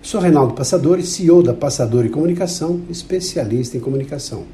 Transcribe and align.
Sou 0.00 0.20
Reinaldo 0.20 0.54
Passadori, 0.54 1.02
CEO 1.02 1.42
da 1.42 1.52
Passadori 1.52 2.08
Comunicação, 2.08 2.80
especialista 2.88 3.76
em 3.76 3.80
comunicação. 3.80 4.44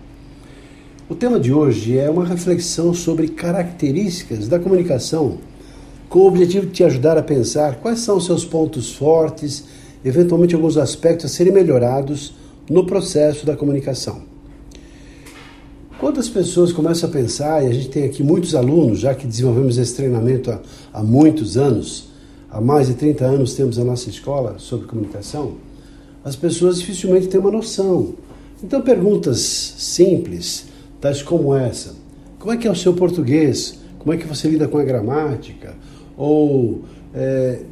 O 1.08 1.14
tema 1.14 1.38
de 1.38 1.52
hoje 1.52 1.98
é 1.98 2.08
uma 2.08 2.24
reflexão 2.24 2.94
sobre 2.94 3.28
características 3.28 4.48
da 4.48 4.58
comunicação, 4.58 5.38
com 6.08 6.20
o 6.20 6.26
objetivo 6.26 6.66
de 6.66 6.72
te 6.72 6.82
ajudar 6.82 7.18
a 7.18 7.22
pensar 7.22 7.76
quais 7.76 8.00
são 8.00 8.16
os 8.16 8.24
seus 8.24 8.44
pontos 8.44 8.94
fortes, 8.94 9.64
eventualmente 10.02 10.54
alguns 10.54 10.78
aspectos 10.78 11.26
a 11.26 11.28
serem 11.28 11.52
melhorados 11.52 12.34
no 12.68 12.86
processo 12.86 13.44
da 13.44 13.54
comunicação. 13.54 14.22
Quando 16.00 16.18
as 16.18 16.28
pessoas 16.28 16.72
começam 16.72 17.08
a 17.08 17.12
pensar, 17.12 17.62
e 17.62 17.68
a 17.68 17.72
gente 17.72 17.90
tem 17.90 18.04
aqui 18.04 18.22
muitos 18.22 18.54
alunos, 18.54 18.98
já 18.98 19.14
que 19.14 19.26
desenvolvemos 19.26 19.76
esse 19.76 19.94
treinamento 19.94 20.50
há, 20.50 20.60
há 20.92 21.02
muitos 21.02 21.58
anos, 21.58 22.13
há 22.54 22.60
mais 22.60 22.86
de 22.86 22.94
30 22.94 23.24
anos 23.24 23.54
temos 23.54 23.80
a 23.80 23.84
nossa 23.84 24.08
escola 24.08 24.55
sobre 24.58 24.86
comunicação, 24.86 25.55
as 26.24 26.36
pessoas 26.36 26.78
dificilmente 26.78 27.27
têm 27.27 27.41
uma 27.41 27.50
noção. 27.50 28.14
Então, 28.62 28.80
perguntas 28.80 29.41
simples, 29.77 30.66
tais 31.00 31.20
como 31.20 31.55
essa: 31.55 31.97
como 32.38 32.52
é 32.52 32.56
que 32.56 32.69
é 32.69 32.70
o 32.70 32.77
seu 32.77 32.94
português? 32.94 33.80
Como 33.98 34.12
é 34.12 34.16
que 34.16 34.27
você 34.27 34.48
lida 34.48 34.69
com 34.69 34.78
a 34.78 34.84
gramática? 34.84 35.75
Ou 36.16 36.82
é, 37.12 37.62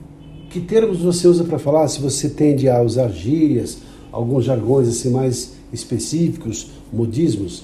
que 0.50 0.60
termos 0.60 0.98
você 0.98 1.28
usa 1.28 1.44
para 1.44 1.58
falar? 1.58 1.86
Se 1.86 2.00
você 2.00 2.28
tende 2.28 2.68
a 2.68 2.82
usar 2.82 3.08
gírias, 3.08 3.78
alguns 4.10 4.44
jargões 4.44 4.88
assim 4.88 5.10
mais 5.10 5.52
específicos, 5.72 6.72
modismos. 6.92 7.62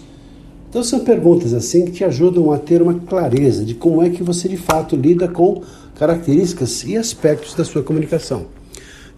Então 0.71 0.85
são 0.85 1.01
perguntas 1.01 1.53
assim 1.55 1.87
que 1.87 1.93
te 1.93 2.05
ajudam 2.05 2.53
a 2.53 2.59
ter 2.59 2.81
uma 2.81 2.95
clareza 2.95 3.65
de 3.65 3.75
como 3.75 4.03
é 4.03 4.11
que 4.11 4.23
você 4.23 4.49
de 4.49 4.57
fato 4.57 4.95
lida 4.97 5.27
com 5.27 5.63
características 5.99 6.85
e 6.85 6.97
aspectos 6.97 7.55
da 7.55 7.65
sua 7.65 7.83
comunicação. 7.83 8.47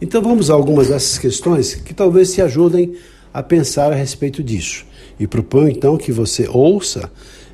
Então 0.00 0.23
vamos 0.23 0.50
a 0.50 0.55
algumas 0.55 0.89
dessas 0.89 1.19
questões 1.19 1.75
que 1.75 1.92
talvez 1.92 2.33
te 2.33 2.41
ajudem 2.41 2.95
a 3.33 3.42
pensar 3.42 3.92
a 3.92 3.95
respeito 3.95 4.42
disso. 4.42 4.87
E 5.19 5.27
proponho 5.27 5.69
então 5.69 5.98
que 5.98 6.11
você 6.11 6.48
ouça 6.48 7.11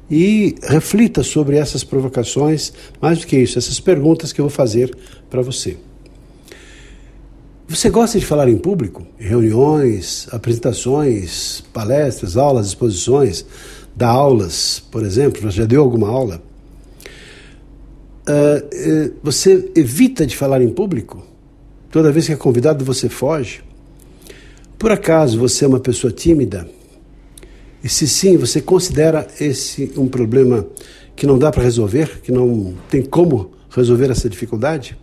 e 0.09 0.55
reflita 0.63 1.25
sobre 1.25 1.57
essas 1.57 1.83
provocações, 1.83 2.73
mais 3.03 3.19
do 3.19 3.27
que 3.27 3.37
isso, 3.37 3.59
essas 3.59 3.81
perguntas 3.81 4.33
que 4.33 4.41
eu 4.41 4.45
vou 4.45 4.55
fazer 4.55 4.97
para 5.29 5.43
você. 5.43 5.77
Você 7.69 7.91
gosta 7.91 8.21
de 8.21 8.25
falar 8.25 8.49
em 8.49 8.57
público? 8.57 9.05
Reuniões, 9.19 10.29
apresentações, 10.31 11.65
palestras, 11.73 12.37
aulas, 12.37 12.69
exposições, 12.69 13.45
dar 13.97 14.11
aulas, 14.11 14.81
por 14.93 15.05
exemplo? 15.05 15.51
Já 15.51 15.65
deu 15.65 15.83
alguma 15.83 16.09
aula? 16.09 16.41
Uh, 18.29 19.15
você 19.23 19.71
evita 19.77 20.27
de 20.27 20.37
falar 20.37 20.61
em 20.61 20.69
público? 20.69 21.25
Toda 21.91 22.11
vez 22.11 22.27
que 22.27 22.33
é 22.33 22.37
convidado, 22.37 22.85
você 22.85 23.09
foge? 23.09 23.63
Por 24.79 24.91
acaso 24.91 25.39
você 25.39 25.65
é 25.65 25.69
uma 25.69 25.81
pessoa 25.81 26.13
tímida? 26.13 26.69
E 27.83 27.89
se 27.89 28.09
sim, 28.09 28.37
você 28.37 28.61
considera 28.61 29.29
esse 29.41 29.93
um 29.97 30.09
problema 30.09 30.67
que 31.15 31.27
não 31.27 31.39
dá 31.39 31.53
para 31.53 31.63
resolver, 31.63 32.21
que 32.21 32.33
não 32.33 32.75
tem 32.91 33.03
como 33.03 33.53
resolver 33.71 34.11
essa 34.11 34.29
dificuldade? 34.29 34.99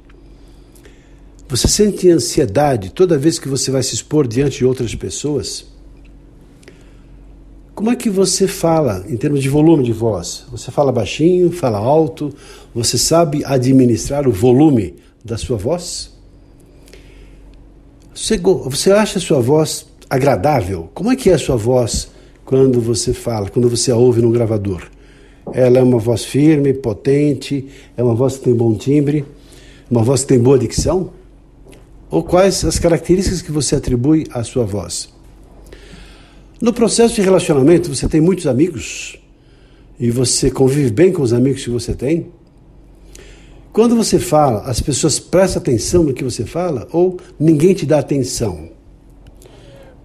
Você 1.48 1.68
sente 1.68 2.10
ansiedade 2.10 2.92
toda 2.92 3.18
vez 3.18 3.40
que 3.40 3.48
você 3.48 3.72
vai 3.72 3.84
se 3.84 3.96
expor 3.96 4.28
diante 4.28 4.60
de 4.60 4.66
outras 4.66 4.94
pessoas? 4.96 5.73
Como 7.84 7.92
é 7.92 7.98
que 7.98 8.10
você 8.10 8.48
fala 8.48 9.04
em 9.10 9.18
termos 9.18 9.42
de 9.42 9.50
volume 9.50 9.84
de 9.84 9.92
voz? 9.92 10.46
Você 10.50 10.72
fala 10.72 10.90
baixinho, 10.90 11.52
fala 11.52 11.78
alto? 11.78 12.34
Você 12.74 12.98
sabe 12.98 13.44
administrar 13.44 14.26
o 14.26 14.32
volume 14.32 14.96
da 15.22 15.38
sua 15.38 15.58
voz? 15.58 16.10
Você, 18.16 18.90
acha 18.90 19.20
a 19.20 19.22
sua 19.22 19.42
voz 19.42 19.86
agradável? 20.10 20.90
Como 20.94 21.12
é 21.12 21.18
que 21.18 21.30
é 21.30 21.34
a 21.34 21.38
sua 21.38 21.58
voz 21.58 22.08
quando 22.46 22.80
você 22.80 23.12
fala, 23.14 23.50
quando 23.50 23.70
você 23.70 23.92
a 23.92 23.98
ouve 23.98 24.22
no 24.22 24.32
gravador? 24.32 24.84
Ela 25.52 25.80
é 25.80 25.84
uma 25.84 26.00
voz 26.00 26.24
firme, 26.24 26.74
potente, 26.74 27.68
é 27.98 28.02
uma 28.02 28.16
voz 28.16 28.38
que 28.38 28.46
tem 28.46 28.56
bom 28.56 28.74
timbre, 28.76 29.26
uma 29.92 30.04
voz 30.04 30.22
que 30.22 30.28
tem 30.28 30.40
boa 30.40 30.58
dicção? 30.58 31.10
Ou 32.10 32.24
quais 32.24 32.64
as 32.64 32.80
características 32.80 33.42
que 33.42 33.52
você 33.52 33.76
atribui 33.76 34.26
à 34.32 34.42
sua 34.42 34.64
voz? 34.64 35.13
No 36.64 36.72
processo 36.72 37.16
de 37.16 37.22
relacionamento, 37.22 37.94
você 37.94 38.08
tem 38.08 38.22
muitos 38.22 38.48
amigos 38.48 39.18
e 40.00 40.10
você 40.10 40.50
convive 40.50 40.92
bem 40.92 41.12
com 41.12 41.22
os 41.22 41.34
amigos 41.34 41.62
que 41.62 41.70
você 41.70 41.94
tem. 41.94 42.28
Quando 43.74 43.98
você 43.98 44.18
fala, 44.18 44.62
as 44.62 44.80
pessoas 44.80 45.20
prestam 45.20 45.62
atenção 45.62 46.04
no 46.04 46.14
que 46.14 46.24
você 46.24 46.46
fala 46.46 46.88
ou 46.94 47.20
ninguém 47.38 47.74
te 47.74 47.86
dá 47.86 48.00
atenção? 48.00 48.70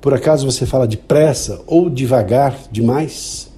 Por 0.00 0.12
acaso 0.12 0.50
você 0.50 0.66
fala 0.66 0.84
depressa 0.84 1.60
ou 1.64 1.88
devagar 1.88 2.58
demais? 2.72 3.48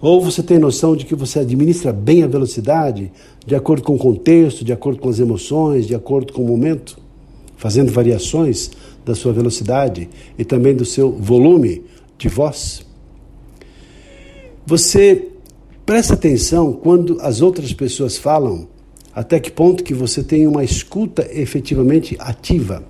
Ou 0.00 0.22
você 0.22 0.40
tem 0.40 0.56
noção 0.56 0.94
de 0.94 1.06
que 1.06 1.16
você 1.16 1.40
administra 1.40 1.92
bem 1.92 2.22
a 2.22 2.28
velocidade, 2.28 3.10
de 3.44 3.56
acordo 3.56 3.82
com 3.82 3.96
o 3.96 3.98
contexto, 3.98 4.64
de 4.64 4.72
acordo 4.72 5.00
com 5.00 5.08
as 5.08 5.18
emoções, 5.18 5.84
de 5.84 5.96
acordo 5.96 6.32
com 6.32 6.44
o 6.44 6.46
momento, 6.46 6.96
fazendo 7.56 7.90
variações 7.90 8.70
da 9.04 9.16
sua 9.16 9.32
velocidade 9.32 10.08
e 10.38 10.44
também 10.44 10.76
do 10.76 10.84
seu 10.84 11.10
volume 11.10 11.89
de 12.20 12.28
voz. 12.28 12.86
Você 14.66 15.28
presta 15.84 16.14
atenção 16.14 16.72
quando 16.72 17.18
as 17.20 17.40
outras 17.40 17.72
pessoas 17.72 18.16
falam, 18.16 18.68
até 19.12 19.40
que 19.40 19.50
ponto 19.50 19.82
que 19.82 19.94
você 19.94 20.22
tem 20.22 20.46
uma 20.46 20.62
escuta 20.62 21.26
efetivamente 21.32 22.16
ativa. 22.20 22.84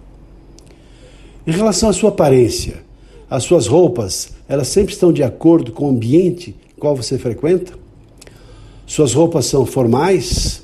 Em 1.46 1.52
relação 1.52 1.88
à 1.88 1.92
sua 1.92 2.10
aparência, 2.10 2.82
as 3.30 3.44
suas 3.44 3.66
roupas, 3.66 4.32
elas 4.48 4.69
sempre 4.69 4.92
estão 4.92 5.12
de 5.12 5.22
acordo 5.22 5.72
com 5.72 5.86
o 5.86 5.90
ambiente 5.90 6.54
qual 6.78 6.96
você 6.96 7.16
frequenta? 7.16 7.74
Suas 8.86 9.12
roupas 9.12 9.46
são 9.46 9.64
formais? 9.64 10.62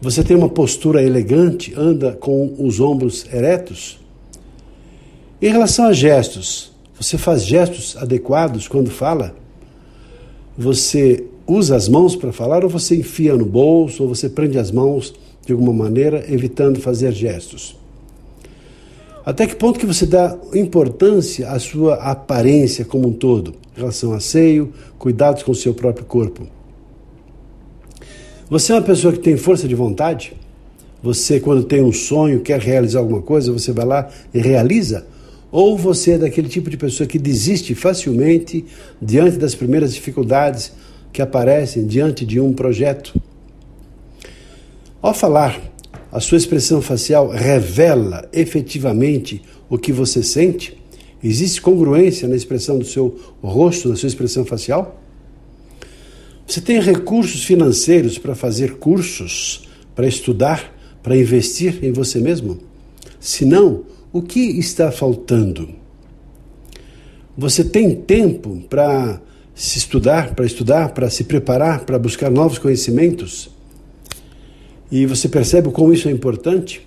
Você 0.00 0.22
tem 0.24 0.36
uma 0.36 0.48
postura 0.48 1.02
elegante, 1.02 1.74
anda 1.76 2.12
com 2.12 2.54
os 2.58 2.80
ombros 2.80 3.26
eretos? 3.32 3.98
Em 5.42 5.50
relação 5.50 5.86
a 5.86 5.92
gestos, 5.92 6.72
você 6.98 7.16
faz 7.16 7.44
gestos 7.44 7.96
adequados 7.96 8.66
quando 8.66 8.90
fala? 8.90 9.34
Você 10.56 11.24
usa 11.46 11.76
as 11.76 11.88
mãos 11.88 12.16
para 12.16 12.32
falar 12.32 12.64
ou 12.64 12.70
você 12.70 12.96
enfia 12.96 13.36
no 13.36 13.46
bolso 13.46 14.02
ou 14.02 14.08
você 14.08 14.28
prende 14.28 14.58
as 14.58 14.72
mãos 14.72 15.14
de 15.46 15.52
alguma 15.52 15.72
maneira, 15.72 16.24
evitando 16.28 16.80
fazer 16.80 17.12
gestos? 17.12 17.78
Até 19.24 19.46
que 19.46 19.54
ponto 19.54 19.78
que 19.78 19.86
você 19.86 20.06
dá 20.06 20.36
importância 20.54 21.50
à 21.50 21.58
sua 21.58 21.94
aparência 21.96 22.84
como 22.84 23.08
um 23.08 23.12
todo, 23.12 23.54
em 23.76 23.80
relação 23.80 24.12
a 24.12 24.20
seio, 24.20 24.72
cuidados 24.98 25.42
com 25.42 25.52
o 25.52 25.54
seu 25.54 25.74
próprio 25.74 26.04
corpo? 26.04 26.46
Você 28.50 28.72
é 28.72 28.74
uma 28.74 28.82
pessoa 28.82 29.12
que 29.12 29.20
tem 29.20 29.36
força 29.36 29.68
de 29.68 29.74
vontade? 29.74 30.32
Você, 31.02 31.38
quando 31.38 31.62
tem 31.62 31.82
um 31.82 31.92
sonho, 31.92 32.40
quer 32.40 32.58
realizar 32.58 32.98
alguma 32.98 33.22
coisa, 33.22 33.52
você 33.52 33.70
vai 33.70 33.84
lá 33.84 34.08
e 34.34 34.40
realiza? 34.40 35.06
Ou 35.50 35.78
você 35.78 36.12
é 36.12 36.18
daquele 36.18 36.48
tipo 36.48 36.68
de 36.68 36.76
pessoa 36.76 37.06
que 37.06 37.18
desiste 37.18 37.74
facilmente 37.74 38.64
diante 39.00 39.38
das 39.38 39.54
primeiras 39.54 39.94
dificuldades 39.94 40.72
que 41.12 41.22
aparecem 41.22 41.86
diante 41.86 42.26
de 42.26 42.38
um 42.38 42.52
projeto? 42.52 43.20
Ao 45.00 45.14
falar, 45.14 45.60
a 46.12 46.20
sua 46.20 46.38
expressão 46.38 46.82
facial 46.82 47.28
revela 47.28 48.28
efetivamente 48.32 49.42
o 49.70 49.78
que 49.78 49.92
você 49.92 50.22
sente? 50.22 50.76
Existe 51.22 51.60
congruência 51.60 52.28
na 52.28 52.36
expressão 52.36 52.78
do 52.78 52.84
seu 52.84 53.18
rosto, 53.42 53.88
na 53.88 53.96
sua 53.96 54.06
expressão 54.06 54.44
facial? 54.44 55.02
Você 56.46 56.60
tem 56.60 56.80
recursos 56.80 57.44
financeiros 57.44 58.18
para 58.18 58.34
fazer 58.34 58.76
cursos, 58.76 59.68
para 59.94 60.06
estudar, 60.06 60.74
para 61.02 61.16
investir 61.16 61.84
em 61.84 61.92
você 61.92 62.20
mesmo? 62.20 62.58
Se 63.20 63.44
não, 63.44 63.84
o 64.12 64.22
que 64.22 64.40
está 64.40 64.90
faltando? 64.90 65.68
Você 67.36 67.62
tem 67.62 67.94
tempo 67.94 68.62
para 68.68 69.20
se 69.54 69.78
estudar, 69.78 70.34
para 70.34 70.46
estudar, 70.46 70.90
para 70.90 71.08
se 71.10 71.24
preparar, 71.24 71.84
para 71.84 71.98
buscar 71.98 72.30
novos 72.30 72.58
conhecimentos? 72.58 73.50
E 74.90 75.06
você 75.06 75.28
percebe 75.28 75.70
como 75.70 75.92
isso 75.92 76.08
é 76.08 76.10
importante? 76.10 76.86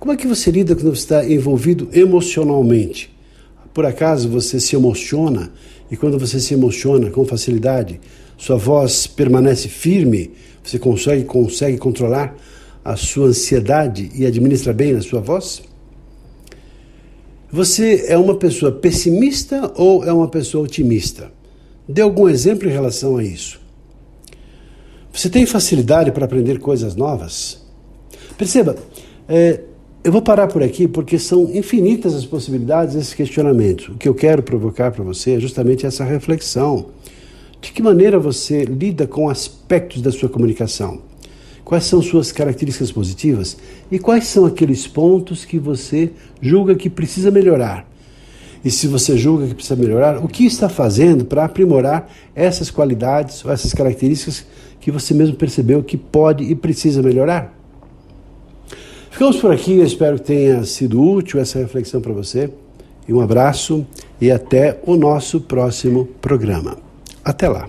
Como 0.00 0.12
é 0.12 0.16
que 0.16 0.26
você 0.26 0.50
lida 0.50 0.74
quando 0.74 0.94
você 0.94 1.02
está 1.02 1.24
envolvido 1.24 1.88
emocionalmente? 1.92 3.16
por 3.78 3.86
acaso 3.86 4.28
você 4.28 4.58
se 4.58 4.74
emociona 4.74 5.52
e 5.88 5.96
quando 5.96 6.18
você 6.18 6.40
se 6.40 6.52
emociona 6.52 7.10
com 7.10 7.24
facilidade, 7.24 8.00
sua 8.36 8.56
voz 8.56 9.06
permanece 9.06 9.68
firme, 9.68 10.32
você 10.64 10.80
consegue, 10.80 11.22
consegue 11.22 11.78
controlar 11.78 12.36
a 12.88 12.96
sua 12.96 13.26
ansiedade 13.26 14.10
e 14.14 14.24
administra 14.24 14.72
bem 14.72 14.96
a 14.96 15.02
sua 15.02 15.20
voz? 15.20 15.62
Você 17.52 18.06
é 18.08 18.16
uma 18.16 18.34
pessoa 18.34 18.72
pessimista 18.72 19.70
ou 19.76 20.04
é 20.04 20.12
uma 20.12 20.28
pessoa 20.28 20.64
otimista? 20.64 21.30
Dê 21.86 22.00
algum 22.00 22.28
exemplo 22.28 22.66
em 22.66 22.72
relação 22.72 23.18
a 23.18 23.24
isso. 23.24 23.60
Você 25.12 25.28
tem 25.28 25.44
facilidade 25.44 26.12
para 26.12 26.24
aprender 26.24 26.60
coisas 26.60 26.96
novas? 26.96 27.60
Perceba, 28.38 28.76
é, 29.28 29.60
eu 30.02 30.10
vou 30.10 30.22
parar 30.22 30.46
por 30.46 30.62
aqui 30.62 30.88
porque 30.88 31.18
são 31.18 31.54
infinitas 31.54 32.14
as 32.14 32.24
possibilidades 32.24 32.94
desses 32.94 33.12
questionamentos. 33.12 33.88
O 33.88 33.96
que 33.96 34.08
eu 34.08 34.14
quero 34.14 34.42
provocar 34.42 34.92
para 34.92 35.04
você 35.04 35.32
é 35.32 35.40
justamente 35.40 35.84
essa 35.84 36.04
reflexão. 36.04 36.86
De 37.60 37.70
que 37.70 37.82
maneira 37.82 38.18
você 38.18 38.64
lida 38.64 39.06
com 39.06 39.28
aspectos 39.28 40.00
da 40.00 40.10
sua 40.10 40.30
comunicação? 40.30 41.02
Quais 41.68 41.84
são 41.84 42.00
suas 42.00 42.32
características 42.32 42.90
positivas 42.90 43.58
e 43.92 43.98
quais 43.98 44.26
são 44.26 44.46
aqueles 44.46 44.86
pontos 44.86 45.44
que 45.44 45.58
você 45.58 46.10
julga 46.40 46.74
que 46.74 46.88
precisa 46.88 47.30
melhorar? 47.30 47.86
E 48.64 48.70
se 48.70 48.86
você 48.86 49.18
julga 49.18 49.46
que 49.46 49.54
precisa 49.54 49.76
melhorar, 49.76 50.24
o 50.24 50.28
que 50.28 50.46
está 50.46 50.70
fazendo 50.70 51.26
para 51.26 51.44
aprimorar 51.44 52.10
essas 52.34 52.70
qualidades 52.70 53.44
ou 53.44 53.52
essas 53.52 53.74
características 53.74 54.46
que 54.80 54.90
você 54.90 55.12
mesmo 55.12 55.36
percebeu 55.36 55.82
que 55.82 55.98
pode 55.98 56.42
e 56.42 56.54
precisa 56.54 57.02
melhorar? 57.02 57.54
Ficamos 59.10 59.36
por 59.36 59.52
aqui, 59.52 59.74
eu 59.76 59.84
espero 59.84 60.18
que 60.18 60.24
tenha 60.24 60.64
sido 60.64 61.02
útil 61.02 61.38
essa 61.38 61.58
reflexão 61.58 62.00
para 62.00 62.14
você. 62.14 62.50
E 63.06 63.12
um 63.12 63.20
abraço 63.20 63.86
e 64.18 64.30
até 64.30 64.80
o 64.86 64.96
nosso 64.96 65.38
próximo 65.38 66.06
programa. 66.22 66.78
Até 67.22 67.46
lá. 67.46 67.68